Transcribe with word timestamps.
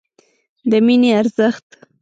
د 0.69 0.71
مینې 0.85 1.09
ارزښت 1.19 1.67